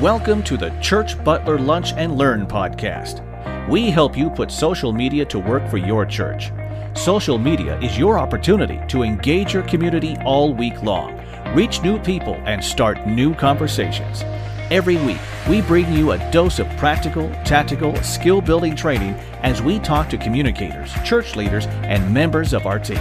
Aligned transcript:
Welcome 0.00 0.42
to 0.44 0.56
the 0.56 0.70
Church 0.80 1.22
Butler 1.22 1.58
Lunch 1.58 1.92
and 1.92 2.16
Learn 2.16 2.46
podcast. 2.46 3.20
We 3.68 3.90
help 3.90 4.16
you 4.16 4.30
put 4.30 4.50
social 4.50 4.94
media 4.94 5.26
to 5.26 5.38
work 5.38 5.68
for 5.68 5.76
your 5.76 6.06
church. 6.06 6.52
Social 6.94 7.36
media 7.36 7.78
is 7.80 7.98
your 7.98 8.18
opportunity 8.18 8.80
to 8.88 9.02
engage 9.02 9.52
your 9.52 9.62
community 9.64 10.16
all 10.24 10.54
week 10.54 10.82
long, 10.82 11.20
reach 11.54 11.82
new 11.82 11.98
people, 11.98 12.36
and 12.46 12.64
start 12.64 13.06
new 13.06 13.34
conversations. 13.34 14.22
Every 14.70 14.96
week, 14.96 15.20
we 15.50 15.60
bring 15.60 15.92
you 15.92 16.12
a 16.12 16.30
dose 16.30 16.60
of 16.60 16.68
practical, 16.78 17.28
tactical, 17.44 17.94
skill 17.96 18.40
building 18.40 18.74
training 18.74 19.12
as 19.42 19.60
we 19.60 19.78
talk 19.80 20.08
to 20.08 20.16
communicators, 20.16 20.94
church 21.04 21.36
leaders, 21.36 21.66
and 21.66 22.10
members 22.10 22.54
of 22.54 22.64
our 22.64 22.78
team. 22.78 22.96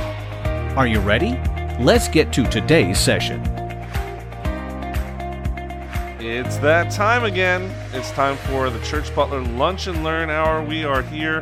Are 0.76 0.86
you 0.86 1.00
ready? 1.00 1.40
Let's 1.80 2.10
get 2.10 2.34
to 2.34 2.44
today's 2.50 3.00
session. 3.00 3.59
It's 6.22 6.58
that 6.58 6.92
time 6.92 7.24
again. 7.24 7.74
It's 7.94 8.12
time 8.12 8.36
for 8.36 8.70
the 8.70 8.80
Church 8.84 9.16
Butler 9.16 9.40
Lunch 9.40 9.88
and 9.88 10.04
Learn 10.04 10.30
Hour. 10.30 10.62
We 10.62 10.84
are 10.84 11.02
here 11.02 11.42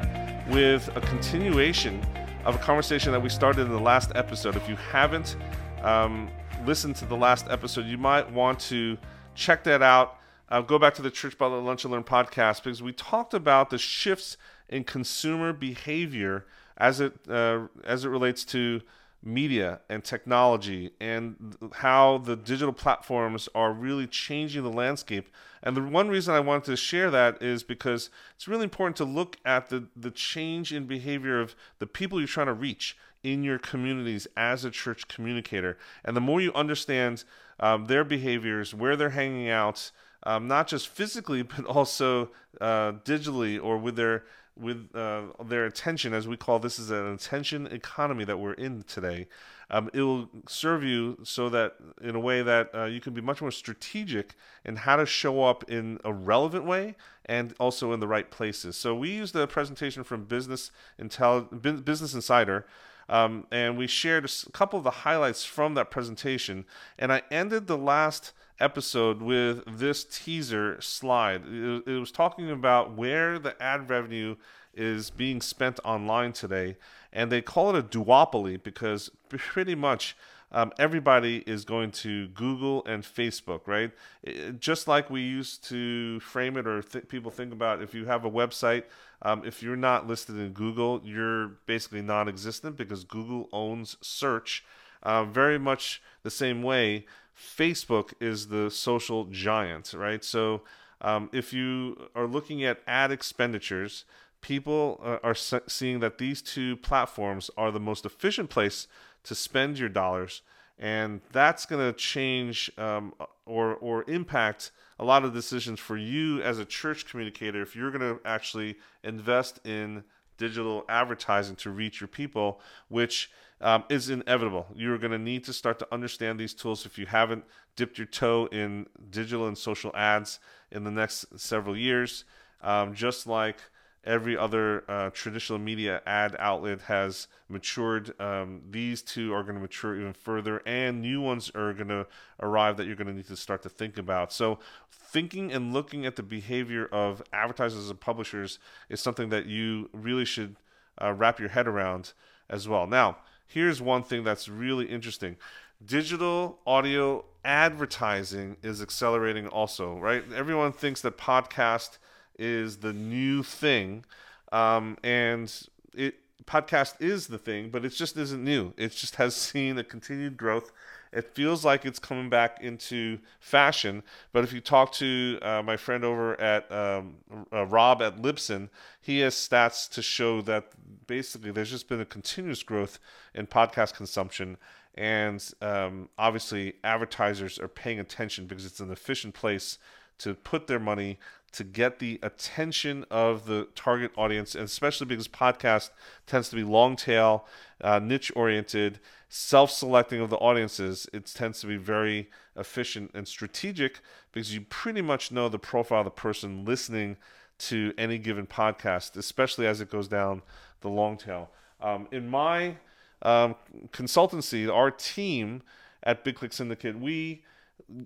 with 0.50 0.96
a 0.96 1.02
continuation 1.02 2.00
of 2.46 2.54
a 2.54 2.60
conversation 2.60 3.12
that 3.12 3.20
we 3.20 3.30
started 3.30 3.62
in 3.62 3.72
the 3.72 3.80
last 3.80 4.12
episode. 4.14 4.56
If 4.56 4.70
you 4.70 4.76
haven't 4.76 5.36
um, 5.82 6.30
listened 6.64 6.96
to 6.98 7.06
the 7.06 7.18
last 7.18 7.48
episode, 7.50 7.88
you 7.88 7.98
might 7.98 8.32
want 8.32 8.60
to 8.70 9.00
check 9.34 9.64
that 9.64 9.82
out. 9.82 10.20
Uh, 10.48 10.62
go 10.62 10.78
back 10.78 10.94
to 10.94 11.02
the 11.02 11.10
Church 11.10 11.36
Butler 11.40 11.60
Lunch 11.60 11.84
and 11.84 11.92
Learn 11.92 12.04
podcast 12.04 12.64
because 12.64 12.84
we 12.84 12.94
talked 12.94 13.34
about 13.34 13.72
the 13.72 13.80
shifts 13.80 14.38
in 14.70 14.84
consumer 14.84 15.54
behavior 15.54 16.46
as 16.78 17.00
it 17.00 17.14
uh, 17.28 17.62
as 17.84 18.06
it 18.06 18.10
relates 18.10 18.46
to 18.46 18.82
media 19.28 19.82
and 19.90 20.04
technology 20.04 20.92
and 21.02 21.58
how 21.74 22.18
the 22.20 22.36
digital 22.36 22.74
platforms 22.74 23.50
are 23.54 23.74
really 23.74 24.08
changing 24.08 24.64
the 24.64 24.72
landscape. 24.72 25.30
And 25.62 25.76
the 25.76 25.82
one 25.82 26.08
reason 26.08 26.34
I 26.34 26.40
wanted 26.40 26.66
to 26.66 26.78
share 26.78 27.12
that 27.12 27.42
is 27.44 27.62
because 27.62 28.10
it's 28.36 28.48
really 28.48 28.64
important 28.64 28.96
to 28.98 29.06
look 29.06 29.38
at 29.44 29.70
the, 29.70 29.88
the 29.96 30.12
change 30.12 30.74
in 30.74 30.86
behavior 30.86 31.42
of 31.42 31.56
the 31.80 31.88
people 31.88 32.20
you're 32.20 32.28
trying 32.28 32.48
to 32.48 32.54
reach 32.54 32.98
in 33.22 33.44
your 33.44 33.60
communities 33.60 34.28
as 34.38 34.64
a 34.64 34.72
church 34.72 35.08
communicator. 35.10 35.78
And 36.06 36.16
the 36.16 36.22
more 36.22 36.40
you 36.40 36.54
understand 36.54 37.26
um, 37.60 37.86
their 37.86 38.06
behaviors, 38.06 38.74
where 38.74 38.96
they're 38.96 39.10
hanging 39.10 39.50
out, 39.50 39.92
um, 40.24 40.48
not 40.48 40.68
just 40.68 40.88
physically, 40.88 41.42
but 41.44 41.66
also 41.66 42.32
uh, 42.62 42.94
digitally 43.04 43.62
or 43.62 43.78
with 43.78 43.98
their 43.98 44.24
with 44.60 44.90
uh, 44.96 45.24
their 45.46 45.66
attention, 45.66 46.14
as 46.14 46.28
we 46.28 46.38
call 46.38 46.60
this 46.60 46.80
is 46.80 46.92
an 46.92 47.14
attention 47.14 47.68
economy 47.68 48.24
that 48.26 48.38
we're 48.38 48.54
in 48.54 48.84
today. 48.84 49.28
Um, 49.70 49.90
it 49.94 50.02
will 50.02 50.30
serve 50.48 50.84
you 50.84 51.18
so 51.24 51.50
that 51.50 51.76
in 52.02 52.16
a 52.16 52.20
way 52.20 52.42
that 52.42 52.74
uh, 52.74 52.86
you 52.86 53.02
can 53.02 53.14
be 53.14 53.22
much 53.22 53.42
more 53.42 53.52
strategic 53.52 54.36
in 54.64 54.78
how 54.78 54.96
to 54.96 55.06
show 55.06 55.44
up 55.44 55.70
in 55.70 56.00
a 56.06 56.14
relevant 56.14 56.66
way 56.66 56.96
and 57.26 57.54
also 57.60 57.92
in 57.92 58.00
the 58.00 58.08
right 58.08 58.32
places. 58.32 58.78
So 58.78 58.96
we 58.96 59.10
used 59.10 59.36
a 59.36 59.46
presentation 59.46 60.04
from 60.04 60.24
Business 60.24 60.72
Intel 61.00 61.84
Business 61.84 62.14
Insider. 62.14 62.66
Um, 63.10 63.48
and 63.52 63.78
we 63.78 63.88
shared 63.88 64.26
a 64.26 64.52
couple 64.52 64.78
of 64.78 64.84
the 64.84 64.92
highlights 64.92 65.46
from 65.46 65.76
that 65.76 65.92
presentation. 65.92 66.66
And 67.00 67.12
I 67.12 67.22
ended 67.32 67.68
the 67.68 67.78
last 67.78 68.34
episode 68.60 69.22
with 69.22 69.64
this 69.68 70.04
teaser 70.04 70.80
slide. 70.82 71.44
It, 71.46 71.88
was 71.88 72.12
talking 72.12 72.50
about 72.50 72.96
where 72.96 73.40
the 73.40 73.62
ad 73.62 73.90
revenue 73.90 74.36
is 74.74 75.10
being 75.10 75.42
spent 75.42 75.80
online 75.84 76.34
today, 76.34 76.78
and 77.12 77.32
they 77.32 77.42
call 77.42 77.76
it 77.76 77.80
a 77.80 77.84
duopoly 77.84 78.62
because 78.62 79.10
pretty 79.30 79.76
much 79.76 80.16
um, 80.52 80.72
everybody 80.80 81.44
is 81.46 81.66
going 81.66 81.92
to 81.92 82.28
Google 82.30 82.86
and 82.86 83.04
Facebook, 83.04 83.68
right? 83.68 83.92
It, 84.24 84.60
just 84.60 84.88
like 84.88 85.10
we 85.10 85.22
used 85.22 85.64
to 85.66 86.20
frame 86.22 86.58
it, 86.58 86.68
or 86.68 86.82
th- 86.82 87.08
people 87.10 87.32
think 87.32 87.52
about 87.52 87.82
if 87.82 87.94
you 87.94 88.06
have 88.06 88.24
a 88.24 88.32
website, 88.32 88.84
um, 89.24 89.44
if 89.46 89.62
you're 89.62 89.76
not 89.76 90.08
listed 90.08 90.38
in 90.38 90.54
Google, 90.54 91.02
you're 91.04 91.50
basically 91.66 92.02
non 92.02 92.30
existent 92.30 92.78
because 92.78 93.04
Google 93.04 93.50
owns 93.52 93.98
search. 94.02 94.64
Uh, 95.04 95.24
very 95.24 95.60
much 95.60 96.02
the 96.24 96.32
same 96.32 96.64
way 96.64 97.06
Facebook 97.38 98.14
is 98.20 98.48
the 98.48 98.70
social 98.72 99.26
giant, 99.26 99.94
right? 99.94 100.24
So 100.24 100.64
um, 101.02 101.30
if 101.32 101.54
you 101.54 102.10
are 102.16 102.26
looking 102.26 102.64
at 102.64 102.82
ad 102.88 103.12
expenditures, 103.12 104.06
people 104.42 105.00
uh, 105.04 105.18
are 105.24 105.36
seeing 105.36 106.00
that 106.00 106.18
these 106.18 106.42
two 106.42 106.78
platforms 106.78 107.50
are 107.58 107.72
the 107.72 107.80
most 107.80 108.06
efficient 108.06 108.50
place 108.50 108.88
to 109.24 109.36
spend 109.36 109.78
your 109.78 109.90
dollars, 109.90 110.42
and 110.80 111.22
that's 111.32 111.66
going 111.66 111.86
to 111.86 111.98
change 111.98 112.72
um, 112.78 113.14
or 113.46 113.76
or 113.76 114.04
impact 114.10 114.72
a 115.00 115.06
lot 115.06 115.24
of 115.24 115.34
decisions 115.34 115.80
for 115.80 115.98
you 115.98 116.42
as 116.42 116.58
a 116.58 116.66
church 116.66 117.06
communicator 117.06 117.62
if 117.62 117.76
you're 117.76 117.92
going 117.92 118.16
to 118.16 118.20
actually 118.26 118.76
invest 119.04 119.60
in 119.66 120.04
digital 120.38 120.86
advertising 120.88 121.56
to 121.58 121.70
reach 121.70 122.02
your 122.02 122.08
people, 122.08 122.60
which 122.90 123.32
um, 123.62 123.84
is 123.90 124.10
inevitable. 124.10 124.68
You're 124.76 124.98
going 124.98 125.12
to 125.12 125.18
need 125.18 125.44
to 125.46 125.54
start 125.54 125.80
to 125.80 125.88
understand 125.92 126.40
these 126.40 126.54
tools 126.54 126.86
if 126.86 126.98
you 126.98 127.06
haven't 127.06 127.44
dipped 127.76 127.98
your 127.98 128.08
toe 128.08 128.48
in 128.52 128.88
digital 129.10 129.48
and 129.48 129.58
social 129.58 129.92
ads 129.96 130.40
in 130.72 130.84
the 130.84 130.92
next 130.92 131.26
several 131.40 131.76
years. 131.76 132.24
Um, 132.62 132.94
just 132.94 133.28
like 133.28 133.58
every 134.08 134.38
other 134.38 134.84
uh, 134.90 135.10
traditional 135.12 135.60
media 135.60 136.02
ad 136.08 136.36
outlet 136.40 136.82
has 136.82 137.28
matured, 137.50 138.20
um, 138.20 138.62
these 138.72 139.02
two 139.02 139.34
are 139.34 139.44
going 139.44 139.56
to 139.56 139.62
mature 139.62 140.00
even 140.00 140.14
further, 140.14 140.62
and 140.66 141.02
new 141.02 141.22
ones 141.22 141.52
are 141.54 141.74
going 141.74 141.90
to 141.90 142.08
arrive 142.42 142.78
that 142.78 142.88
you're 142.88 142.96
going 142.96 143.08
to 143.08 143.14
need 143.14 143.28
to 143.28 143.36
start 143.36 143.62
to 143.64 143.70
think 143.70 143.98
about. 143.98 144.32
So, 144.34 144.60
thinking 144.92 145.52
and 145.52 145.74
looking 145.74 146.06
at 146.06 146.16
the 146.16 146.24
behavior 146.24 146.86
of 146.86 147.22
advertisers 147.32 147.90
and 147.90 148.00
publishers 148.00 148.60
is 148.90 149.02
something 149.02 149.30
that 149.30 149.46
you 149.46 149.90
really 149.94 150.26
should 150.26 150.56
uh, 151.02 151.14
wrap 151.14 151.40
your 151.40 151.50
head 151.50 151.68
around 151.68 152.14
as 152.50 152.68
well. 152.68 152.88
Now, 152.88 153.18
here's 153.46 153.82
one 153.82 154.04
thing 154.04 154.24
that's 154.24 154.48
really 154.50 154.86
interesting 154.86 155.38
digital 155.86 156.58
audio 156.66 157.24
advertising 157.46 158.58
is 158.64 158.82
accelerating 158.82 159.48
also, 159.48 159.96
right? 159.98 160.24
Everyone 160.34 160.72
thinks 160.72 161.02
that 161.02 161.18
podcast 161.18 161.98
is 162.38 162.78
the 162.78 162.94
new 162.94 163.44
thing, 163.44 164.06
um, 164.52 164.98
and 165.04 165.52
it 165.94 166.16
podcast 166.46 167.02
is 167.02 167.28
the 167.28 167.38
thing, 167.38 167.70
but 167.70 167.84
it 167.84 167.90
just 167.90 168.16
isn't 168.16 168.44
new. 168.44 168.74
It 168.78 168.92
just 168.92 169.16
has 169.16 169.36
seen 169.36 169.78
a 169.78 169.84
continued 169.84 170.38
growth 170.38 170.72
it 171.12 171.34
feels 171.34 171.64
like 171.64 171.86
it's 171.86 172.00
coming 172.00 172.30
back 172.30 172.62
into 172.62 173.20
fashion. 173.40 174.04
But 174.32 174.44
if 174.44 174.54
you 174.54 174.62
talk 174.62 174.92
to 174.94 175.40
uh, 175.42 175.62
my 175.64 175.78
friend 175.78 176.04
over 176.04 176.40
at 176.40 176.72
um, 176.72 177.16
uh, 177.52 177.66
Rob 177.66 178.02
at 178.02 178.18
Libsyn, 178.22 178.70
he 179.02 179.20
has 179.20 179.36
stats 179.36 179.90
to 179.92 180.02
show 180.02 180.42
that 180.42 180.72
basically 181.08 181.52
there's 181.52 181.72
just 181.72 181.88
been 181.88 182.02
a 182.02 182.06
continuous 182.06 182.64
growth 182.64 183.00
in 183.34 183.48
podcast 183.48 183.94
consumption. 183.94 184.58
And 184.96 185.44
um, 185.62 186.10
obviously, 186.18 186.74
advertisers 186.84 187.60
are 187.60 187.68
paying 187.68 188.00
attention 188.00 188.48
because 188.48 188.66
it's 188.66 188.80
an 188.80 188.92
efficient 188.92 189.34
place 189.34 189.78
to 190.20 190.34
put 190.34 190.68
their 190.68 190.80
money 190.80 191.20
to 191.54 191.64
get 191.64 192.00
the 192.00 192.20
attention 192.22 193.06
of 193.10 193.46
the 193.46 193.68
target 193.76 194.12
audience, 194.18 194.54
and 194.54 194.66
especially 194.66 195.08
because 195.08 195.28
podcast 195.28 195.90
tends 196.26 196.50
to 196.50 196.56
be 196.56 196.64
long 196.64 196.96
tail, 196.96 197.46
uh, 197.82 198.00
niche 198.00 198.32
oriented, 198.36 199.00
self 199.30 199.72
selecting 199.72 200.22
of 200.22 200.30
the 200.30 200.38
audiences. 200.38 201.08
It 201.14 201.26
tends 201.26 201.60
to 201.62 201.68
be 201.68 201.78
very 201.78 202.30
efficient 202.56 203.12
and 203.14 203.28
strategic 203.28 204.00
because 204.32 204.54
you 204.54 204.62
pretty 204.62 205.02
much 205.02 205.32
know 205.32 205.50
the 205.50 205.60
profile 205.60 206.00
of 206.00 206.06
the 206.06 206.12
person 206.12 206.66
listening 206.66 207.18
to 207.60 207.94
any 207.98 208.18
given 208.18 208.46
podcast, 208.46 209.18
especially 209.18 209.66
as 209.66 209.82
it 209.82 209.90
goes 209.90 210.08
down 210.08 210.42
the 210.82 210.90
long 210.90 211.18
tail. 211.18 211.50
Um, 211.82 212.08
in 212.12 212.30
my 212.30 212.76
um, 213.22 213.56
consultancy, 213.92 214.72
our 214.72 214.92
team 214.92 215.64
at 216.04 216.24
Big 216.24 216.36
Click 216.36 216.54
Syndicate, 216.54 217.00
we 217.00 217.44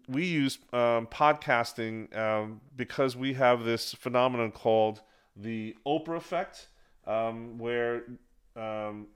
we 0.08 0.26
use 0.26 0.60
um, 0.74 1.08
podcasting 1.08 2.16
um, 2.18 2.62
because 2.76 3.16
we 3.16 3.34
have 3.34 3.64
this 3.64 3.94
phenomenon 3.94 4.52
called 4.52 5.02
the 5.36 5.76
Oprah 5.86 6.18
effect, 6.18 6.68
um, 7.08 7.58
where 7.58 8.04
um, 8.56 9.08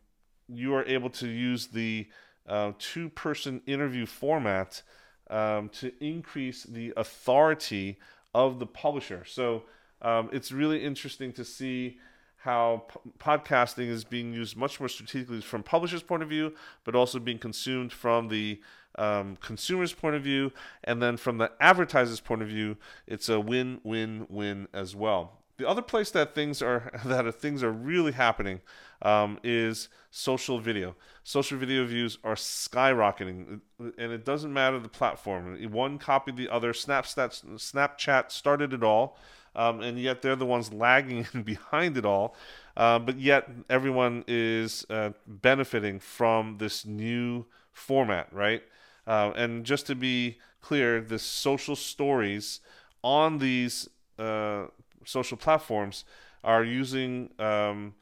you 0.47 0.73
are 0.73 0.83
able 0.85 1.09
to 1.11 1.27
use 1.27 1.67
the 1.67 2.07
uh, 2.47 2.71
two 2.79 3.09
person 3.09 3.61
interview 3.65 4.05
format 4.05 4.81
um, 5.29 5.69
to 5.69 5.91
increase 6.03 6.63
the 6.63 6.93
authority 6.97 7.97
of 8.33 8.59
the 8.59 8.65
publisher. 8.65 9.23
So 9.25 9.63
um, 10.01 10.29
it's 10.31 10.51
really 10.51 10.83
interesting 10.83 11.31
to 11.33 11.45
see 11.45 11.99
how 12.45 12.83
p- 12.87 13.11
podcasting 13.19 13.89
is 13.89 14.03
being 14.03 14.31
used 14.31 14.55
much 14.55 14.79
more 14.79 14.87
strategically 14.87 15.41
from 15.41 15.63
publisher's 15.63 16.03
point 16.03 16.21
of 16.21 16.29
view, 16.29 16.53
but 16.83 16.95
also 16.95 17.19
being 17.19 17.39
consumed 17.39 17.91
from 17.91 18.27
the 18.29 18.61
um, 18.99 19.35
consumer's 19.41 19.93
point 19.93 20.15
of 20.15 20.21
view, 20.21 20.53
and 20.83 21.01
then 21.01 21.17
from 21.17 21.39
the 21.39 21.51
advertiser's 21.59 22.21
point 22.21 22.43
of 22.43 22.47
view, 22.47 22.77
it's 23.07 23.27
a 23.29 23.39
win-win-win 23.39 24.67
as 24.73 24.95
well. 24.95 25.39
the 25.57 25.67
other 25.67 25.81
place 25.81 26.11
that 26.11 26.35
things 26.35 26.61
are 26.61 26.91
that 27.05 27.33
things 27.35 27.63
are 27.63 27.71
really 27.71 28.11
happening 28.11 28.61
um, 29.01 29.39
is 29.43 29.89
social 30.11 30.59
video. 30.59 30.95
Social 31.23 31.57
video 31.57 31.83
views 31.85 32.19
are 32.23 32.35
skyrocketing, 32.35 33.59
and 33.79 34.11
it 34.11 34.23
doesn't 34.23 34.53
matter 34.53 34.79
the 34.79 34.87
platform. 34.87 35.57
One 35.71 35.97
copied 35.97 36.37
the 36.37 36.49
other. 36.49 36.73
Snapchat, 36.73 37.43
Snapchat 37.55 38.31
started 38.31 38.71
it 38.71 38.83
all, 38.83 39.17
um, 39.55 39.81
and 39.81 39.99
yet 39.99 40.21
they're 40.21 40.35
the 40.35 40.45
ones 40.45 40.71
lagging 40.73 41.25
behind 41.43 41.97
it 41.97 42.05
all. 42.05 42.35
Uh, 42.77 42.99
but 42.99 43.19
yet 43.19 43.49
everyone 43.69 44.23
is 44.27 44.85
uh, 44.89 45.11
benefiting 45.25 45.99
from 45.99 46.57
this 46.57 46.85
new 46.85 47.45
format, 47.71 48.31
right? 48.33 48.63
Uh, 49.07 49.31
and 49.35 49.65
just 49.65 49.87
to 49.87 49.95
be 49.95 50.37
clear, 50.61 50.99
the 51.01 51.19
social 51.19 51.75
stories 51.75 52.59
on 53.03 53.37
these 53.37 53.87
uh, 54.17 54.65
social 55.05 55.37
platforms 55.37 56.05
are 56.43 56.63
using 56.63 57.29
um, 57.39 57.93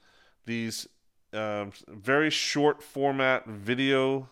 these 0.45 0.87
um, 1.33 1.71
very 1.87 2.29
short 2.29 2.81
format 2.83 3.45
video 3.47 4.29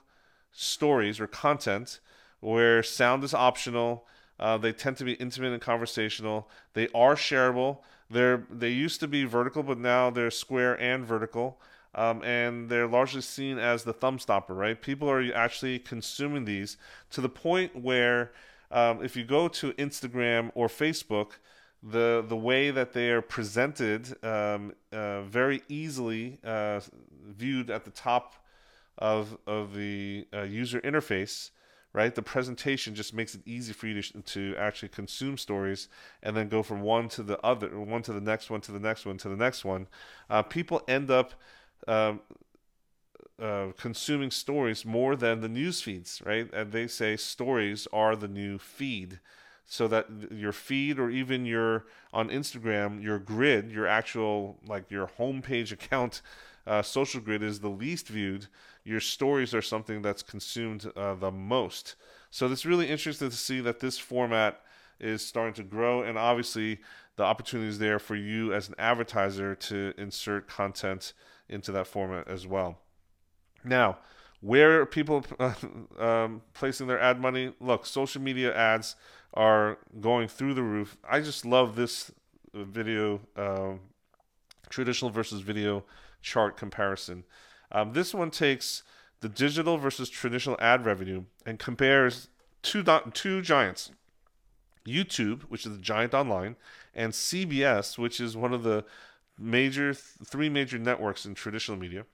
stories 0.52 1.20
or 1.20 1.28
content 1.28 2.00
where 2.40 2.84
sound 2.84 3.24
is 3.24 3.34
optional. 3.34 4.06
Uh, 4.42 4.58
they 4.58 4.74
tend 4.74 4.98
to 4.98 5.06
be 5.06 5.14
intimate 5.14 5.54
and 5.54 5.62
conversational. 5.62 6.50
They 6.74 6.88
are 6.96 7.16
shareable. 7.16 7.78
They're 8.10 8.44
they 8.50 8.70
used 8.70 9.00
to 9.02 9.08
be 9.08 9.24
vertical, 9.24 9.64
but 9.64 9.78
now 9.78 10.10
they're 10.10 10.32
square 10.32 10.80
and 10.82 11.06
vertical. 11.06 11.62
Um, 11.94 12.24
and 12.24 12.70
they're 12.70 12.88
largely 12.88 13.22
seen 13.22 13.60
as 13.60 13.84
the 13.84 13.92
thumb 13.92 14.18
stopper, 14.18 14.54
right? 14.54 14.82
People 14.82 15.10
are 15.10 15.22
actually 15.36 15.78
consuming 15.78 16.46
these 16.46 16.78
to 17.12 17.20
the 17.20 17.28
point 17.28 17.76
where 17.76 18.32
um, 18.72 19.04
if 19.04 19.18
you 19.18 19.26
go 19.26 19.50
to 19.50 19.74
Instagram 19.74 20.52
or 20.56 20.68
Facebook, 20.68 21.34
the 21.84 22.24
the 22.28 22.36
way 22.36 22.72
that 22.72 22.94
they 22.94 23.10
are 23.10 23.22
presented 23.22 24.24
um, 24.24 24.74
uh, 24.92 25.22
very 25.24 25.62
easily 25.68 26.40
uh, 26.44 26.80
viewed 27.28 27.70
at 27.70 27.86
the 27.86 27.92
top 27.92 28.36
of 28.98 29.38
of 29.46 29.76
the 29.76 30.26
uh, 30.34 30.44
user 30.44 30.80
interface 30.82 31.50
right? 31.94 32.16
The 32.16 32.22
presentation 32.22 32.96
just 32.96 33.14
makes 33.14 33.36
it 33.36 33.42
easy 33.46 33.74
for 33.74 33.88
you 33.88 34.02
to, 34.02 34.22
to 34.22 34.56
actually 34.58 34.90
consume 34.90 35.38
stories 35.38 35.88
and 36.24 36.36
then 36.36 36.48
go 36.48 36.64
from 36.64 36.82
one 36.82 37.10
to 37.10 37.24
the 37.24 37.40
other 37.46 37.80
one 37.80 38.02
to 38.04 38.14
the 38.14 38.22
next 38.22 38.50
one 38.50 38.62
to 38.62 38.72
the 38.72 38.80
next 38.80 39.06
one 39.06 39.18
to 39.18 39.30
the 39.30 39.36
next 39.36 39.66
one. 39.66 39.88
Uh, 40.30 40.42
people 40.42 40.82
end 40.88 41.12
up 41.12 41.34
um, 41.88 42.22
uh, 43.42 43.68
consuming 43.78 44.32
stories 44.32 44.86
more 44.86 45.16
than 45.16 45.42
the 45.42 45.50
news 45.50 45.82
feeds 45.82 46.22
right? 46.26 46.52
And 46.54 46.72
they 46.72 46.88
say 46.88 47.18
stories 47.18 47.88
are 47.92 48.16
the 48.16 48.28
new 48.28 48.58
feed. 48.58 49.20
So 49.66 49.88
that 49.88 50.08
your 50.32 50.52
feed 50.52 51.00
or 51.00 51.10
even 51.10 51.46
your 51.46 51.86
on 52.12 52.28
Instagram, 52.30 53.02
your 53.02 53.20
grid, 53.20 53.72
your 53.72 53.88
actual 53.88 54.60
like 54.68 54.92
your 54.92 55.08
homepage 55.18 55.72
account 55.72 56.22
uh, 56.68 56.82
social 56.82 57.22
grid 57.22 57.44
is 57.44 57.60
the 57.60 57.70
least 57.70 58.08
viewed. 58.08 58.48
Your 58.84 59.00
stories 59.00 59.54
are 59.54 59.62
something 59.62 60.02
that's 60.02 60.24
consumed 60.24 60.92
uh, 60.96 61.16
the 61.16 61.32
most. 61.32 61.96
So 62.30 62.52
it's 62.52 62.66
really 62.66 62.90
interesting 62.90 63.30
to 63.30 63.36
see 63.36 63.60
that 63.62 63.80
this 63.80 63.98
format 63.98 64.62
is 65.00 65.26
starting 65.26 65.54
to 65.56 65.64
grow, 65.64 66.04
and 66.04 66.18
obviously 66.18 66.80
the 67.16 67.24
opportunity 67.24 67.70
is 67.70 67.80
there 67.80 68.00
for 68.00 68.16
you 68.16 68.54
as 68.54 68.70
an 68.70 68.76
advertiser 68.78 69.56
to 69.56 69.94
insert 69.98 70.48
content 70.48 71.14
into 71.50 71.72
that 71.72 71.88
format 71.88 72.28
as 72.28 72.48
well. 72.48 72.80
Now, 73.64 73.98
where 74.40 74.82
are 74.82 74.86
people 74.86 75.26
uh, 75.40 75.54
um, 76.00 76.42
placing 76.54 76.88
their 76.88 77.00
ad 77.00 77.20
money? 77.20 77.54
Look, 77.60 77.86
social 77.86 78.22
media 78.22 78.56
ads 78.56 78.96
are 79.34 79.78
going 80.00 80.28
through 80.28 80.54
the 80.54 80.64
roof. 80.64 80.98
I 81.08 81.22
just 81.22 81.46
love 81.46 81.76
this 81.76 82.12
video, 82.54 83.22
um, 83.36 83.82
traditional 84.70 85.12
versus 85.12 85.42
video 85.42 85.86
chart 86.22 86.58
comparison. 86.58 87.24
Um, 87.72 87.94
this 87.94 88.14
one 88.14 88.32
takes 88.32 88.84
the 89.22 89.30
digital 89.30 89.78
versus 89.78 90.10
traditional 90.10 90.58
ad 90.60 90.86
revenue 90.86 91.24
and 91.46 91.58
compares 91.60 92.28
two 92.62 92.84
two 93.14 93.42
giants, 93.42 93.92
YouTube, 94.86 95.44
which 95.44 95.66
is 95.66 95.72
the 95.74 95.82
giant 95.82 96.14
online, 96.14 96.58
and 96.94 97.14
CBS, 97.14 97.98
which 97.98 98.20
is 98.20 98.36
one 98.36 98.52
of 98.54 98.64
the 98.64 98.84
major 99.38 99.94
three 99.94 100.50
major 100.50 100.78
networks 100.78 101.26
in 101.26 101.34
traditional 101.34 101.78
media. 101.78 102.06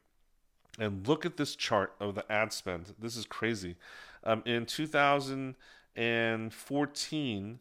And 0.79 1.07
look 1.07 1.25
at 1.25 1.37
this 1.37 1.55
chart 1.55 1.95
of 1.99 2.13
the 2.13 2.31
ad 2.31 2.53
spend. 2.53 2.93
This 2.99 3.17
is 3.17 3.25
crazy. 3.25 3.77
Um, 4.23 4.43
in 4.45 4.67
2014, 4.67 7.59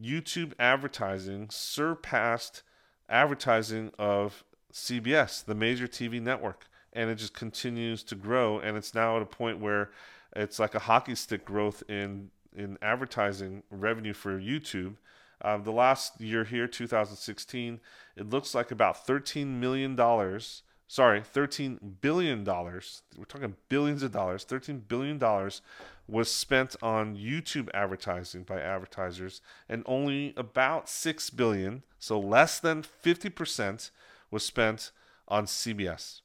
YouTube 0.00 0.52
advertising 0.58 1.48
surpassed 1.50 2.62
advertising 3.08 3.90
of 3.98 4.44
CBS, 4.72 5.44
the 5.44 5.54
major 5.54 5.86
TV 5.86 6.20
network, 6.20 6.66
and 6.92 7.10
it 7.10 7.16
just 7.16 7.34
continues 7.34 8.02
to 8.04 8.14
grow. 8.14 8.58
And 8.58 8.76
it's 8.76 8.94
now 8.94 9.16
at 9.16 9.22
a 9.22 9.26
point 9.26 9.60
where 9.60 9.90
it's 10.34 10.58
like 10.58 10.74
a 10.74 10.80
hockey 10.80 11.14
stick 11.14 11.44
growth 11.44 11.82
in 11.88 12.30
in 12.56 12.78
advertising 12.82 13.62
revenue 13.70 14.14
for 14.14 14.38
YouTube. 14.38 14.96
Um, 15.42 15.62
the 15.62 15.72
last 15.72 16.20
year 16.20 16.44
here, 16.44 16.66
2016, 16.66 17.80
it 18.16 18.28
looks 18.28 18.54
like 18.54 18.70
about 18.70 19.06
13 19.06 19.60
million 19.60 19.94
dollars. 19.94 20.62
Sorry, 20.88 21.22
13 21.22 21.96
billion 22.00 22.44
dollars. 22.44 23.02
We're 23.16 23.26
talking 23.26 23.54
billions 23.68 24.02
of 24.02 24.10
dollars. 24.10 24.44
13 24.44 24.84
billion 24.88 25.18
dollars 25.18 25.60
was 26.08 26.32
spent 26.32 26.74
on 26.82 27.16
YouTube 27.16 27.68
advertising 27.74 28.42
by 28.42 28.60
advertisers, 28.60 29.42
and 29.68 29.82
only 29.84 30.32
about 30.36 30.88
six 30.88 31.28
billion, 31.28 31.82
so 31.98 32.18
less 32.18 32.58
than 32.58 32.82
fifty 32.82 33.28
percent, 33.28 33.90
was 34.30 34.44
spent 34.44 34.90
on 35.26 35.46
CBS. 35.46 36.20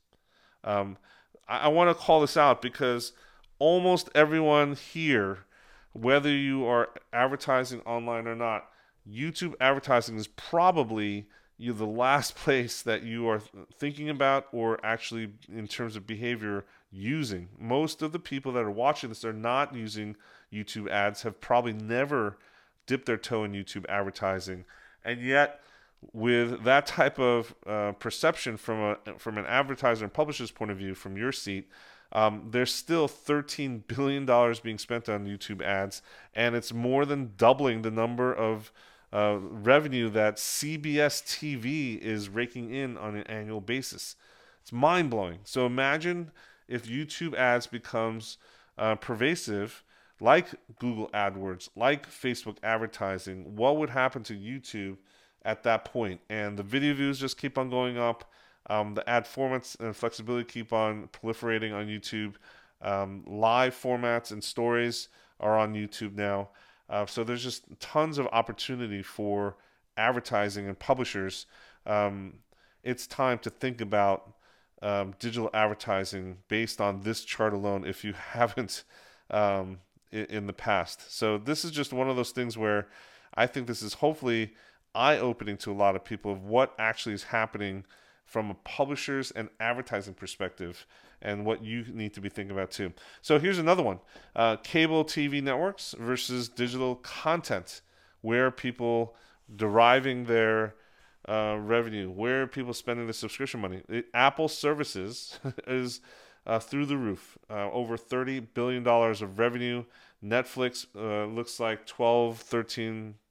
Um, 0.64 0.98
I, 1.48 1.60
I 1.60 1.68
want 1.68 1.90
to 1.90 2.04
call 2.04 2.22
this 2.22 2.38
out 2.38 2.62
because 2.62 3.14
almost 3.60 4.10
everyone 4.16 4.76
here, 4.76 5.40
whether 5.94 6.30
you 6.30 6.66
are 6.66 6.90
advertising 7.12 7.82
online 7.82 8.28
or 8.28 8.36
not, 8.36 8.70
YouTube 9.10 9.54
advertising 9.60 10.18
is 10.18 10.28
probably 10.28 11.28
you 11.58 11.74
the 11.74 11.86
last 11.86 12.36
place 12.44 12.82
that 12.82 13.04
you 13.04 13.28
are 13.28 13.42
thinking 13.74 14.10
about 14.10 14.48
or 14.52 14.84
actually 14.84 15.34
in 15.54 15.68
terms 15.68 15.96
of 15.96 16.08
behavior 16.08 16.66
using. 16.92 17.50
Most 17.60 18.02
of 18.02 18.12
the 18.12 18.20
people 18.20 18.52
that 18.54 18.64
are 18.64 18.72
watching 18.72 19.10
this 19.10 19.26
are 19.26 19.34
not 19.34 19.76
using 19.76 20.16
YouTube 20.52 20.90
ads, 20.90 21.24
have 21.24 21.42
probably 21.42 21.74
never 21.74 22.38
dipped 22.86 23.06
their 23.06 23.18
toe 23.18 23.44
in 23.44 23.54
YouTube 23.54 23.86
advertising. 23.90 24.66
And 25.04 25.22
yet, 25.22 25.62
with 26.12 26.64
that 26.64 26.86
type 26.86 27.20
of 27.20 27.56
uh, 27.66 27.94
perception 27.94 28.58
from 28.58 28.98
a 29.06 29.20
from 29.20 29.38
an 29.38 29.46
advertiser 29.46 30.04
and 30.04 30.14
publisher's 30.14 30.52
point 30.52 30.72
of 30.72 30.78
view, 30.78 30.96
from 30.96 31.18
your 31.18 31.32
seat, 31.32 31.70
um, 32.12 32.50
there's 32.52 32.74
still 32.74 33.08
13 33.08 33.84
billion 33.88 34.26
dollars 34.26 34.60
being 34.60 34.78
spent 34.78 35.10
on 35.10 35.26
YouTube 35.26 35.62
ads, 35.62 36.02
and 36.34 36.56
it's 36.56 36.74
more 36.74 37.06
than 37.06 37.34
doubling 37.38 37.82
the 37.82 37.92
number 37.92 38.34
of 38.34 38.72
uh, 39.12 39.38
revenue 39.40 40.10
that 40.10 40.38
CBS 40.38 41.24
TV 41.24 42.00
is 42.00 42.30
raking 42.30 42.74
in 42.74 42.98
on 42.98 43.16
an 43.16 43.24
annual 43.24 43.62
basis. 43.62 44.16
It's 44.62 44.72
mind 44.72 45.10
blowing. 45.10 45.40
So 45.44 45.66
imagine 45.66 46.32
if 46.68 46.88
YouTube 46.88 47.36
ads 47.36 47.68
becomes 47.68 48.38
uh, 48.78 48.96
pervasive, 48.96 49.84
like 50.20 50.48
Google 50.80 51.10
AdWords, 51.14 51.70
like 51.76 52.10
Facebook 52.10 52.58
advertising, 52.64 53.56
what 53.56 53.78
would 53.78 53.90
happen 53.90 54.24
to 54.24 54.34
YouTube 54.34 54.98
at 55.46 55.64
that 55.64 55.86
point? 55.86 56.22
And 56.30 56.58
the 56.58 56.64
video 56.64 56.94
views 56.94 57.20
just 57.20 57.38
keep 57.38 57.58
on 57.58 57.70
going 57.70 57.98
up. 57.98 58.32
Um, 58.70 58.94
the 58.94 59.08
ad 59.10 59.26
formats 59.26 59.80
and 59.80 59.96
flexibility 59.96 60.46
keep 60.46 60.72
on 60.72 61.10
proliferating 61.10 61.74
on 61.74 61.88
YouTube. 61.88 62.36
Um, 62.82 63.24
live 63.26 63.76
formats 63.76 64.32
and 64.32 64.44
stories 64.44 65.10
are 65.40 65.58
on 65.58 65.74
YouTube 65.74 66.16
now. 66.16 66.50
Uh, 66.90 67.06
so 67.06 67.24
there's 67.24 67.44
just 67.44 67.64
tons 67.80 68.18
of 68.18 68.28
opportunity 68.28 69.02
for 69.02 69.58
advertising 69.98 70.68
and 70.68 70.78
publishers. 70.78 71.46
Um, 71.86 72.40
it's 72.84 73.08
time 73.08 73.40
to 73.40 73.50
think 73.50 73.82
about 73.82 74.34
um, 74.82 75.16
digital 75.18 75.50
advertising 75.54 76.38
based 76.50 76.82
on 76.82 77.02
this 77.02 77.24
chart 77.24 77.54
alone 77.54 77.86
if 77.86 78.04
you 78.04 78.14
haven't 78.32 78.84
um, 79.32 79.80
in, 80.12 80.26
in, 80.26 80.48
the 80.48 80.54
past. 80.54 81.16
So 81.16 81.38
this 81.38 81.64
is 81.64 81.72
just 81.72 81.94
one 81.94 82.10
of 82.10 82.16
those 82.16 82.32
things 82.32 82.58
where 82.58 82.88
I 83.34 83.48
think 83.48 83.68
this 83.68 83.82
is 83.82 83.96
hopefully 83.96 84.54
eye 84.96 85.18
opening 85.18 85.58
to 85.58 85.72
a 85.72 85.74
lot 85.74 85.96
of 85.96 86.04
people 86.04 86.32
of 86.32 86.44
what 86.44 86.74
actually 86.78 87.14
is 87.14 87.24
happening 87.24 87.86
from 88.26 88.50
a 88.50 88.54
publisher's 88.54 89.32
and 89.32 89.50
advertising 89.60 90.14
perspective 90.14 90.86
and 91.22 91.46
what 91.46 91.64
you 91.64 91.86
need 91.94 92.14
to 92.14 92.22
be 92.22 92.30
thinking 92.30 92.56
about 92.56 92.72
too. 92.72 92.94
So 93.22 93.40
here's 93.40 93.60
another 93.60 93.84
one 93.84 94.00
uh, 94.36 94.58
cable 94.58 95.06
TV 95.06 95.42
networks 95.42 95.96
versus 95.98 96.50
digital 96.50 96.96
content, 96.96 97.82
where 98.22 98.52
people 98.52 99.16
deriving 99.56 100.26
their 100.26 100.76
uh, 101.28 101.58
revenue, 101.60 102.10
where 102.10 102.48
people 102.48 102.74
spending 102.74 103.08
the 103.08 103.14
subscription 103.14 103.62
money? 103.62 103.82
It, 103.88 104.08
Apple 104.14 104.48
services 104.48 105.40
is 105.68 106.02
uh, 106.46 106.60
through 106.60 106.86
the 106.88 106.98
roof, 106.98 107.38
uh, 107.50 107.72
over 107.72 107.98
$30 107.98 108.48
billion 108.54 108.86
of 108.86 109.40
revenue. 109.40 109.86
Netflix 110.24 110.86
uh, 110.96 111.26
looks 111.26 111.60
like 111.60 111.86
12, 111.86 112.40
13 112.40 113.10
uh, 113.10 113.23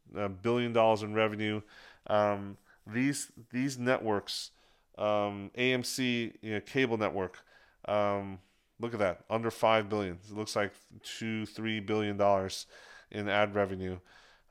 billion 0.42 0.72
dollars 0.72 1.02
in 1.02 1.14
revenue. 1.14 1.62
Um, 2.06 2.56
these 2.86 3.30
these 3.50 3.78
networks, 3.78 4.50
um, 4.98 5.50
AMC 5.56 6.34
you 6.40 6.54
know, 6.54 6.60
cable 6.60 6.98
network, 6.98 7.38
um, 7.86 8.38
look 8.80 8.92
at 8.92 9.00
that, 9.00 9.24
under 9.30 9.50
five 9.50 9.88
billion. 9.88 10.18
It 10.28 10.36
looks 10.36 10.56
like 10.56 10.72
two, 11.02 11.46
three 11.46 11.80
billion 11.80 12.16
dollars 12.16 12.66
in 13.10 13.28
ad 13.28 13.54
revenue, 13.54 13.98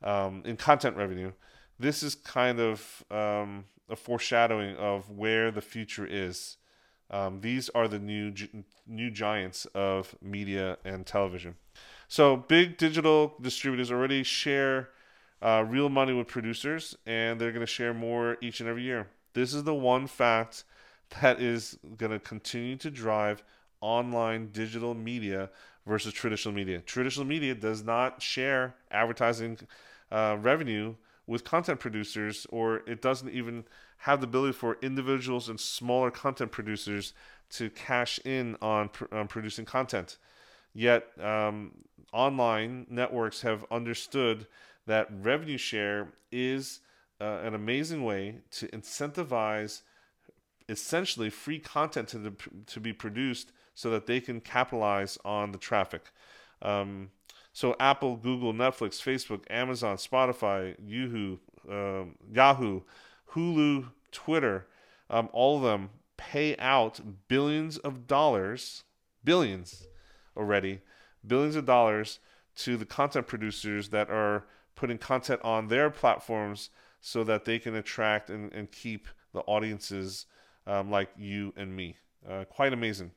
um, 0.03 0.43
in 0.45 0.57
content 0.57 0.95
revenue. 0.95 1.31
This 1.79 2.03
is 2.03 2.15
kind 2.15 2.59
of 2.59 3.03
um, 3.11 3.65
a 3.89 3.95
foreshadowing 3.95 4.75
of 4.77 5.09
where 5.09 5.51
the 5.51 5.61
future 5.61 6.07
is. 6.09 6.57
Um, 7.09 7.41
these 7.41 7.69
are 7.69 7.87
the 7.87 7.99
new 7.99 8.33
new 8.87 9.11
giants 9.11 9.65
of 9.75 10.15
media 10.21 10.77
and 10.85 11.05
television. 11.05 11.55
So 12.07 12.37
big 12.37 12.77
digital 12.77 13.35
distributors 13.41 13.91
already 13.91 14.23
share 14.23 14.89
uh, 15.41 15.65
real 15.67 15.89
money 15.89 16.13
with 16.13 16.27
producers, 16.27 16.95
and 17.05 17.39
they're 17.39 17.51
going 17.51 17.65
to 17.65 17.71
share 17.71 17.93
more 17.93 18.37
each 18.41 18.59
and 18.59 18.69
every 18.69 18.83
year. 18.83 19.07
This 19.33 19.53
is 19.53 19.63
the 19.63 19.73
one 19.73 20.07
fact 20.07 20.63
that 21.21 21.41
is 21.41 21.77
going 21.97 22.11
to 22.11 22.19
continue 22.19 22.75
to 22.77 22.91
drive 22.91 23.43
online 23.81 24.49
digital 24.51 24.93
media 24.93 25.49
versus 25.85 26.13
traditional 26.13 26.53
media. 26.53 26.79
Traditional 26.81 27.25
media 27.25 27.55
does 27.55 27.83
not 27.83 28.21
share 28.21 28.75
advertising 28.91 29.57
uh, 30.11 30.37
revenue 30.39 30.95
with 31.27 31.43
content 31.43 31.79
producers, 31.79 32.45
or 32.49 32.77
it 32.87 33.01
doesn't 33.01 33.29
even 33.29 33.63
have 33.97 34.21
the 34.21 34.27
ability 34.27 34.53
for 34.53 34.77
individuals 34.81 35.49
and 35.49 35.59
smaller 35.59 36.11
content 36.11 36.51
producers 36.51 37.13
to 37.49 37.69
cash 37.69 38.19
in 38.25 38.57
on, 38.61 38.89
on 39.11 39.27
producing 39.27 39.65
content. 39.65 40.17
Yet, 40.73 41.07
um, 41.19 41.71
online 42.13 42.87
networks 42.89 43.41
have 43.41 43.65
understood 43.71 44.47
that 44.87 45.07
revenue 45.11 45.57
share 45.57 46.13
is 46.31 46.79
uh, 47.19 47.39
an 47.43 47.53
amazing 47.53 48.03
way 48.03 48.35
to 48.51 48.67
incentivize 48.69 49.81
essentially 50.69 51.29
free 51.29 51.59
content 51.59 52.07
to, 52.09 52.17
the, 52.17 52.33
to 52.65 52.79
be 52.79 52.93
produced 52.93 53.51
so 53.75 53.89
that 53.89 54.05
they 54.05 54.19
can 54.19 54.41
capitalize 54.41 55.17
on 55.23 55.51
the 55.51 55.57
traffic. 55.57 56.11
Um, 56.61 57.11
so 57.53 57.75
Apple, 57.79 58.15
Google, 58.15 58.53
Netflix, 58.53 59.01
Facebook, 59.01 59.43
Amazon, 59.49 59.97
Spotify, 59.97 60.75
Yahoo, 60.83 61.37
um, 61.69 62.15
Yahoo, 62.31 62.81
Hulu, 63.33 63.87
Twitter, 64.11 64.67
um, 65.09 65.29
all 65.33 65.57
of 65.57 65.63
them 65.63 65.89
pay 66.17 66.55
out 66.57 66.99
billions 67.27 67.77
of 67.77 68.07
dollars, 68.07 68.83
billions 69.23 69.87
already, 70.37 70.81
billions 71.25 71.55
of 71.55 71.65
dollars 71.65 72.19
to 72.55 72.77
the 72.77 72.85
content 72.85 73.27
producers 73.27 73.89
that 73.89 74.09
are 74.09 74.45
putting 74.75 74.97
content 74.97 75.41
on 75.43 75.67
their 75.67 75.89
platforms 75.89 76.69
so 76.99 77.23
that 77.23 77.45
they 77.45 77.59
can 77.59 77.75
attract 77.75 78.29
and, 78.29 78.51
and 78.53 78.71
keep 78.71 79.07
the 79.33 79.39
audiences 79.41 80.25
um, 80.67 80.91
like 80.91 81.09
you 81.17 81.53
and 81.55 81.75
me. 81.75 81.97
Uh, 82.27 82.45
quite 82.45 82.73
amazing. 82.73 83.11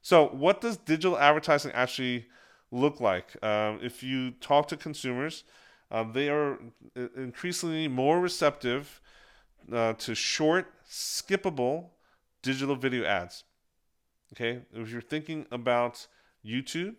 So, 0.00 0.28
what 0.28 0.60
does 0.60 0.76
digital 0.76 1.18
advertising 1.18 1.72
actually 1.72 2.26
look 2.70 3.00
like? 3.00 3.42
Um, 3.44 3.80
if 3.82 4.02
you 4.02 4.30
talk 4.32 4.68
to 4.68 4.76
consumers, 4.76 5.44
um, 5.90 6.12
they 6.12 6.28
are 6.28 6.58
increasingly 7.16 7.88
more 7.88 8.20
receptive 8.20 9.00
uh, 9.72 9.94
to 9.94 10.14
short, 10.14 10.66
skippable 10.88 11.90
digital 12.42 12.76
video 12.76 13.04
ads. 13.04 13.44
Okay, 14.34 14.62
if 14.72 14.90
you're 14.90 15.00
thinking 15.00 15.46
about 15.50 16.06
YouTube, 16.44 16.96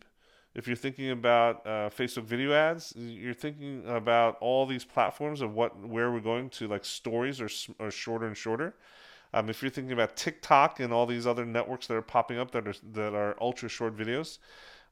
if 0.56 0.68
you're 0.68 0.76
thinking 0.76 1.12
about 1.12 1.66
uh, 1.66 1.90
Facebook 1.90 2.24
video 2.24 2.54
ads, 2.54 2.94
you're 2.96 3.34
thinking 3.34 3.84
about 3.88 4.38
all 4.42 4.66
these 4.66 4.84
platforms 4.84 5.42
of 5.42 5.54
what 5.54 5.78
where 5.88 6.12
we're 6.12 6.20
going 6.20 6.50
to 6.52 6.68
like 6.68 6.84
stories 6.84 7.40
are, 7.40 7.50
or 7.78 7.92
shorter 7.92 8.26
and 8.26 8.36
shorter. 8.36 8.76
Um, 9.32 9.50
if 9.50 9.62
you're 9.62 9.70
thinking 9.70 9.92
about 9.92 10.16
TikTok 10.16 10.80
and 10.80 10.92
all 10.92 11.06
these 11.06 11.28
other 11.28 11.46
networks 11.46 11.86
that 11.88 11.94
are 11.96 12.02
popping 12.02 12.40
up 12.40 12.52
that 12.52 12.68
are 12.68 12.74
that 12.94 13.14
are 13.14 13.36
ultra 13.40 13.70
short 13.70 13.96
videos, 13.96 14.40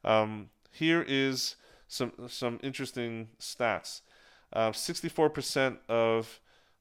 um, 0.04 0.48
here 0.70 1.04
is 1.06 1.56
some 1.88 2.12
some 2.28 2.60
interesting 2.62 3.28
stats. 3.40 4.02
Uh, 4.50 4.70
64% 4.70 5.76
of 5.90 6.40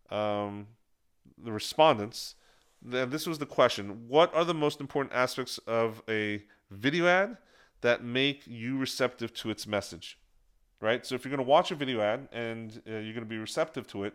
um, 0.10 0.68
the 1.38 1.52
respondents, 1.52 2.36
and 2.90 3.12
this 3.12 3.26
was 3.26 3.40
the 3.40 3.46
question: 3.48 4.08
What 4.08 4.34
are 4.36 4.46
the 4.46 4.54
most 4.54 4.80
important 4.80 5.16
aspects 5.16 5.58
of 5.66 6.04
a 6.08 6.44
video 6.70 7.08
ad 7.08 7.38
that 7.82 8.04
make 8.04 8.44
you 8.46 8.78
receptive 8.78 9.34
to 9.36 9.50
its 9.50 9.68
message? 9.68 10.18
Right. 10.80 11.06
So 11.06 11.16
if 11.16 11.26
you're 11.26 11.36
going 11.36 11.46
to 11.46 11.50
watch 11.50 11.72
a 11.72 11.76
video 11.76 12.02
ad 12.02 12.28
and 12.32 12.82
uh, 12.88 12.92
you're 12.92 13.14
going 13.14 13.26
to 13.26 13.26
be 13.26 13.38
receptive 13.38 13.88
to 13.88 14.04
it, 14.04 14.14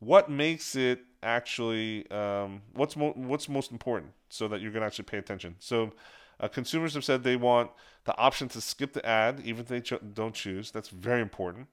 what 0.00 0.30
makes 0.30 0.74
it 0.74 1.04
actually 1.22 2.10
um, 2.10 2.62
what's 2.74 2.96
mo- 2.96 3.12
what's 3.14 3.48
most 3.48 3.70
important 3.70 4.12
so 4.28 4.48
that 4.48 4.60
you're 4.60 4.72
going 4.72 4.80
to 4.80 4.86
actually 4.86 5.04
pay 5.04 5.18
attention 5.18 5.54
so 5.58 5.92
uh, 6.40 6.48
consumers 6.48 6.94
have 6.94 7.04
said 7.04 7.22
they 7.22 7.36
want 7.36 7.70
the 8.04 8.16
option 8.16 8.48
to 8.48 8.60
skip 8.60 8.94
the 8.94 9.06
ad 9.06 9.40
even 9.44 9.60
if 9.60 9.68
they 9.68 9.80
ch- 9.80 10.00
don't 10.14 10.34
choose 10.34 10.70
that's 10.70 10.88
very 10.88 11.20
important 11.20 11.66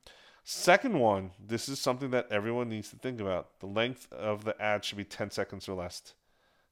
second 0.44 1.00
one 1.00 1.32
this 1.46 1.70
is 1.70 1.80
something 1.80 2.12
that 2.12 2.28
everyone 2.30 2.68
needs 2.68 2.90
to 2.90 2.98
think 2.98 3.22
about 3.22 3.60
the 3.60 3.66
length 3.66 4.12
of 4.12 4.44
the 4.44 4.62
ad 4.62 4.84
should 4.84 4.98
be 4.98 5.06
10 5.06 5.32
seconds 5.32 5.68
or 5.70 5.74
less 5.74 6.14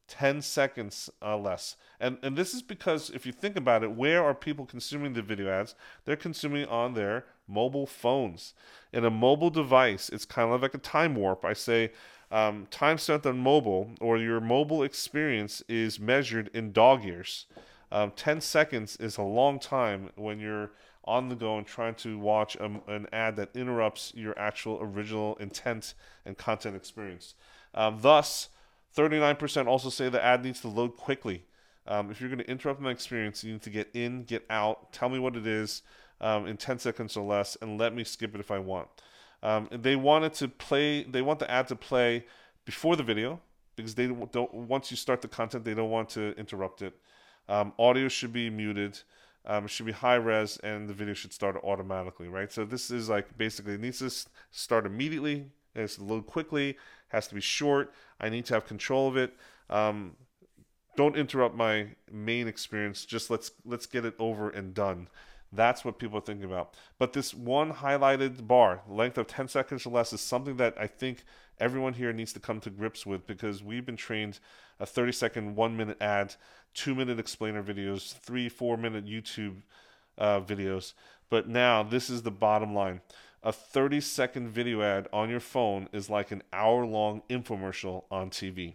10 0.08 0.42
seconds 0.42 1.10
uh, 1.22 1.38
less. 1.38 1.76
And 2.00 2.18
and 2.22 2.38
this 2.38 2.54
is 2.54 2.62
because 2.62 3.10
if 3.10 3.26
you 3.26 3.32
think 3.32 3.56
about 3.56 3.84
it, 3.84 3.92
where 3.92 4.24
are 4.24 4.34
people 4.34 4.66
consuming 4.66 5.14
the 5.14 5.22
video 5.22 5.50
ads? 5.50 5.76
They're 6.04 6.16
consuming 6.16 6.66
on 6.68 6.94
their 6.94 7.26
mobile 7.48 7.88
phones. 7.88 8.54
In 8.92 9.06
a 9.06 9.10
mobile 9.10 9.50
device, 9.50 10.10
it's 10.10 10.26
kind 10.26 10.52
of 10.52 10.62
like 10.62 10.74
a 10.74 10.80
time 10.80 11.16
warp. 11.16 11.46
I 11.46 11.54
say 11.54 11.92
um, 12.32 12.68
time 12.72 12.98
spent 12.98 13.26
on 13.26 13.38
mobile 13.38 13.92
or 14.02 14.18
your 14.18 14.42
mobile 14.42 14.84
experience 14.84 15.64
is 15.68 16.00
measured 16.00 16.50
in 16.54 16.72
dog 16.72 17.04
years. 17.04 17.46
Um, 17.92 18.12
10 18.16 18.42
seconds 18.42 18.98
is 18.98 19.18
a 19.18 19.22
long 19.22 19.60
time 19.60 20.10
when 20.16 20.40
you're 20.40 20.72
on 21.06 21.30
the 21.30 21.36
go 21.36 21.58
and 21.58 21.68
trying 21.68 21.94
to 21.96 22.18
watch 22.18 22.56
a, 22.56 22.66
an 22.88 23.08
ad 23.14 23.36
that 23.36 23.56
interrupts 23.56 24.12
your 24.16 24.38
actual 24.40 24.80
original 24.82 25.36
intent 25.36 25.94
and 26.26 26.38
content 26.38 26.76
experience. 26.76 27.36
Um, 27.76 28.00
thus, 28.02 28.50
39% 28.96 29.68
also 29.68 29.90
say 29.90 30.10
the 30.10 30.24
ad 30.24 30.44
needs 30.44 30.62
to 30.62 30.68
load 30.68 30.96
quickly. 30.96 31.44
Um, 31.88 32.10
if 32.10 32.20
you're 32.20 32.30
going 32.30 32.40
to 32.40 32.50
interrupt 32.50 32.82
my 32.82 32.92
experience, 32.92 33.44
you 33.44 33.54
need 33.54 33.62
to 33.64 33.70
get 33.70 33.90
in, 33.94 34.24
get 34.24 34.46
out, 34.50 34.92
tell 34.92 35.10
me 35.10 35.20
what 35.20 35.36
it 35.36 35.46
is 35.46 35.84
um, 36.22 36.48
in 36.48 36.58
10 36.58 36.80
seconds 36.80 37.16
or 37.16 37.26
less, 37.26 37.58
and 37.62 37.78
let 37.80 37.94
me 37.94 38.04
skip 38.04 38.34
it 38.34 38.40
if 38.40 38.50
I 38.50 38.60
want. 38.60 38.88
Um, 39.44 39.68
they 39.72 39.96
wanted 39.96 40.34
to 40.36 40.48
play, 40.48 41.04
they 41.04 41.22
want 41.22 41.40
the 41.40 41.50
ad 41.52 41.68
to 41.68 41.76
play 41.76 42.26
before 42.66 42.96
the 42.96 43.04
video 43.04 43.40
because 43.76 43.94
they 43.94 44.08
don't, 44.08 44.54
once 44.54 44.90
you 44.90 44.98
start 44.98 45.22
the 45.22 45.28
content, 45.28 45.66
they 45.66 45.74
don't 45.74 45.92
want 45.92 46.10
to 46.10 46.34
interrupt 46.38 46.82
it. 46.82 46.94
Um, 47.48 47.74
audio 47.78 48.08
should 48.08 48.34
be 48.34 48.50
muted. 48.50 49.00
Um, 49.46 49.66
it 49.66 49.70
should 49.70 49.86
be 49.86 49.92
high 49.92 50.16
res 50.16 50.58
and 50.58 50.90
the 50.90 50.94
video 50.94 51.14
should 51.14 51.34
start 51.34 51.56
automatically, 51.64 52.28
right? 52.28 52.52
So 52.52 52.66
this 52.66 52.90
is 52.90 53.10
like 53.10 53.38
basically 53.38 53.76
it 53.76 53.82
needs 53.82 54.00
to 54.00 54.10
start 54.50 54.88
immediately, 54.88 55.52
it 55.76 55.82
has 55.82 55.96
to 55.96 56.04
load 56.04 56.26
quickly, 56.26 56.78
has 57.10 57.28
to 57.28 57.36
be 57.36 57.42
short. 57.42 57.94
I 58.20 58.30
need 58.30 58.46
to 58.46 58.54
have 58.54 58.66
control 58.66 59.08
of 59.08 59.18
it. 59.18 59.34
Um, 59.70 60.16
don't 60.96 61.18
interrupt 61.18 61.56
my 61.56 61.88
main 62.12 62.48
experience. 62.48 63.06
Just 63.06 63.30
let's 63.30 63.52
let's 63.66 63.86
get 63.86 64.06
it 64.06 64.16
over 64.18 64.50
and 64.50 64.74
done. 64.74 65.10
That's 65.52 65.86
what 65.86 66.00
people 66.00 66.18
are 66.18 66.22
thinking 66.22 66.46
about. 66.46 66.76
But 66.98 67.14
this 67.14 67.34
one 67.34 67.74
highlighted 67.74 68.48
bar, 68.48 68.82
length 68.90 69.18
of 69.18 69.28
10 69.28 69.48
seconds 69.48 69.86
or 69.86 69.92
less, 69.92 70.12
is 70.12 70.22
something 70.22 70.58
that 70.58 70.76
I 70.78 70.88
think 70.88 71.24
everyone 71.60 71.94
here 71.94 72.12
needs 72.12 72.34
to 72.34 72.40
come 72.40 72.60
to 72.62 72.70
grips 72.70 73.06
with 73.06 73.26
because 73.26 73.64
we've 73.64 73.86
been 73.86 73.96
trained 73.96 74.40
a 74.80 74.86
30 74.86 75.12
second, 75.14 75.56
one 75.56 75.78
minute 75.78 76.02
ad, 76.02 76.36
two 76.74 76.96
minute 76.96 77.20
explainer 77.20 77.64
videos, 77.64 78.14
three, 78.18 78.50
four 78.50 78.76
minute 78.78 79.06
YouTube 79.06 79.62
uh, 80.18 80.42
videos. 80.42 80.94
But 81.30 81.48
now 81.48 81.84
this 81.84 82.10
is 82.10 82.22
the 82.22 82.32
bottom 82.32 82.74
line 82.74 83.02
a 83.46 83.54
30 83.54 84.02
second 84.02 84.50
video 84.50 84.82
ad 84.82 85.08
on 85.14 85.30
your 85.30 85.40
phone 85.40 85.88
is 85.94 86.10
like 86.10 86.32
an 86.32 86.42
hour 86.52 86.84
long 86.84 87.22
infomercial 87.30 88.06
on 88.10 88.32
TV. 88.32 88.74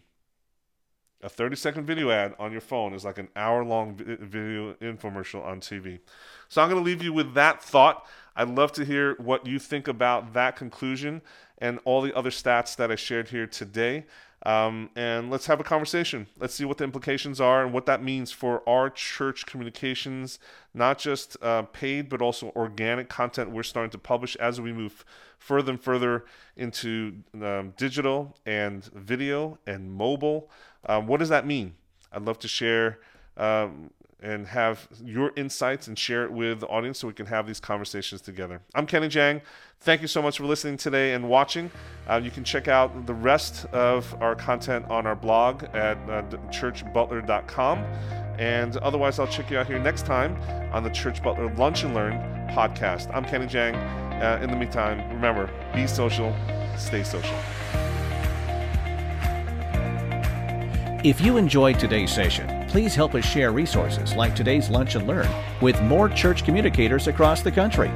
A 1.22 1.28
30 1.28 1.56
second 1.56 1.86
video 1.86 2.10
ad 2.10 2.36
on 2.38 2.52
your 2.52 2.60
phone 2.60 2.94
is 2.94 3.04
like 3.04 3.18
an 3.18 3.28
hour 3.34 3.64
long 3.64 3.96
video 3.96 4.74
infomercial 4.74 5.44
on 5.44 5.60
TV. 5.60 5.98
So 6.48 6.62
I'm 6.62 6.70
going 6.70 6.82
to 6.82 6.88
leave 6.88 7.02
you 7.02 7.12
with 7.12 7.34
that 7.34 7.60
thought. 7.60 8.06
I'd 8.36 8.48
love 8.48 8.70
to 8.74 8.84
hear 8.84 9.16
what 9.16 9.44
you 9.44 9.58
think 9.58 9.88
about 9.88 10.34
that 10.34 10.54
conclusion 10.54 11.20
and 11.58 11.80
all 11.84 12.00
the 12.00 12.16
other 12.16 12.30
stats 12.30 12.76
that 12.76 12.92
I 12.92 12.94
shared 12.94 13.28
here 13.28 13.48
today. 13.48 14.06
Um, 14.46 14.88
and 14.96 15.30
let's 15.30 15.46
have 15.46 15.60
a 15.60 15.64
conversation. 15.64 16.26
Let's 16.38 16.54
see 16.54 16.64
what 16.64 16.78
the 16.78 16.84
implications 16.84 17.40
are 17.40 17.62
and 17.62 17.74
what 17.74 17.84
that 17.86 18.02
means 18.02 18.32
for 18.32 18.66
our 18.66 18.88
church 18.88 19.44
communications, 19.44 20.38
not 20.72 20.98
just 20.98 21.36
uh, 21.42 21.62
paid, 21.62 22.08
but 22.08 22.22
also 22.22 22.50
organic 22.56 23.08
content 23.08 23.50
we're 23.50 23.62
starting 23.62 23.90
to 23.90 23.98
publish 23.98 24.36
as 24.36 24.60
we 24.60 24.72
move 24.72 25.04
further 25.38 25.72
and 25.72 25.80
further 25.80 26.24
into 26.56 27.16
um, 27.42 27.74
digital 27.76 28.36
and 28.46 28.84
video 28.86 29.58
and 29.66 29.92
mobile. 29.92 30.50
Um, 30.86 31.06
what 31.06 31.20
does 31.20 31.28
that 31.28 31.46
mean? 31.46 31.74
I'd 32.10 32.22
love 32.22 32.38
to 32.40 32.48
share 32.48 32.98
um, 33.36 33.90
and 34.22 34.46
have 34.46 34.88
your 35.02 35.32
insights 35.36 35.88
and 35.88 35.98
share 35.98 36.24
it 36.24 36.32
with 36.32 36.60
the 36.60 36.66
audience 36.66 36.98
so 36.98 37.08
we 37.08 37.14
can 37.14 37.26
have 37.26 37.46
these 37.46 37.60
conversations 37.60 38.20
together. 38.20 38.60
I'm 38.74 38.86
Kenny 38.86 39.08
Jahng. 39.08 39.40
Thank 39.80 40.02
you 40.02 40.08
so 40.08 40.20
much 40.20 40.38
for 40.38 40.44
listening 40.44 40.76
today 40.76 41.14
and 41.14 41.28
watching. 41.28 41.70
Uh, 42.08 42.20
you 42.22 42.30
can 42.30 42.44
check 42.44 42.68
out 42.68 43.06
the 43.06 43.14
rest 43.14 43.64
of 43.66 44.14
our 44.20 44.34
content 44.34 44.84
on 44.90 45.06
our 45.06 45.16
blog 45.16 45.64
at 45.74 45.96
uh, 46.08 46.22
churchbutler.com. 46.50 47.78
And 48.38 48.76
otherwise, 48.78 49.18
I'll 49.18 49.26
check 49.26 49.50
you 49.50 49.58
out 49.58 49.66
here 49.66 49.78
next 49.78 50.06
time 50.06 50.36
on 50.72 50.82
the 50.82 50.90
Church 50.90 51.22
Butler 51.22 51.54
Lunch 51.54 51.84
and 51.84 51.94
Learn 51.94 52.14
podcast. 52.50 53.14
I'm 53.14 53.24
Kenny 53.24 53.46
Jahng. 53.46 53.74
Uh, 53.74 54.38
in 54.42 54.50
the 54.50 54.56
meantime, 54.56 55.08
remember 55.10 55.50
be 55.74 55.86
social, 55.86 56.34
stay 56.76 57.02
social. 57.02 57.36
If 61.02 61.22
you 61.22 61.38
enjoyed 61.38 61.78
today's 61.78 62.12
session, 62.12 62.59
please 62.70 62.94
help 62.94 63.14
us 63.16 63.24
share 63.24 63.50
resources 63.50 64.14
like 64.14 64.36
today's 64.36 64.70
Lunch 64.70 64.94
and 64.94 65.08
Learn 65.08 65.26
with 65.60 65.82
more 65.82 66.08
church 66.08 66.44
communicators 66.44 67.08
across 67.08 67.42
the 67.42 67.50
country. 67.50 67.88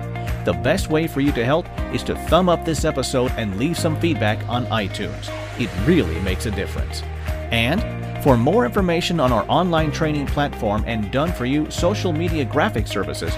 The 0.45 0.59
best 0.65 0.91
way 0.91 1.07
for 1.07 1.21
you 1.21 1.31
to 1.33 1.45
help 1.45 1.69
is 1.93 2.03
to 2.03 2.17
thumb 2.27 2.49
up 2.49 2.65
this 2.65 2.85
episode 2.85 3.31
and 3.37 3.57
leave 3.57 3.79
some 3.79 4.01
feedback 4.01 4.45
on 4.49 4.67
iTunes. 4.67 5.31
It 5.61 5.71
really 5.87 6.21
makes 6.23 6.47
a 6.47 6.51
difference. 6.51 7.05
And 7.53 7.81
for 8.25 8.37
more 8.37 8.65
information 8.65 9.21
on 9.21 9.31
our 9.31 9.47
online 9.49 9.93
training 9.93 10.27
platform 10.27 10.83
and 10.89 11.13
done 11.13 11.33
for 11.33 11.47
you 11.47 11.71
social 11.71 12.13
media 12.13 12.45
graphic 12.45 12.89
services, 12.89 13.33